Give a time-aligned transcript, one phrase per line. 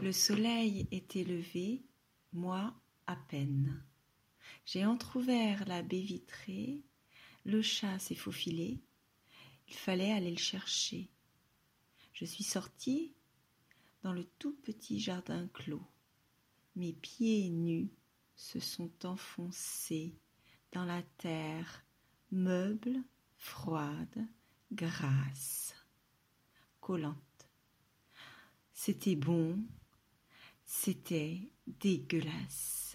[0.00, 1.84] Le soleil était levé,
[2.32, 2.74] moi
[3.06, 3.84] à peine.
[4.64, 6.82] J'ai entr'ouvert la baie vitrée,
[7.44, 8.80] le chat s'est faufilé,
[9.68, 11.10] il fallait aller le chercher.
[12.14, 13.12] Je suis sortie
[14.02, 15.86] dans le tout petit jardin clos.
[16.76, 17.90] Mes pieds nus
[18.36, 20.14] se sont enfoncés
[20.72, 21.84] dans la terre
[22.30, 23.02] meuble,
[23.36, 24.26] froide,
[24.72, 25.74] grasse,
[26.80, 27.50] collante.
[28.72, 29.62] C'était bon,
[30.72, 32.94] c'était dégueulasse.